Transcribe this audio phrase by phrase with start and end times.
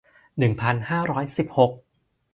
[0.37, 1.71] หนึ่งพันห้าร้อยสิบหก